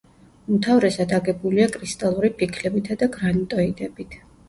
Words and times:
უმთავრესად 0.55 1.13
აგებულია 1.19 1.69
კრისტალური 1.77 2.35
ფიქლებითა 2.43 3.01
და 3.05 3.13
გრანიტოიდებით. 3.21 4.23